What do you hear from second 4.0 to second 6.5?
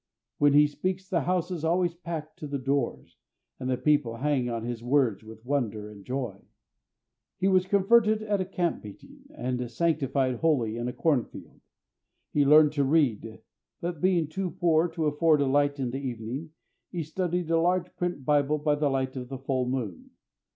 hang on his words with wonder and joy.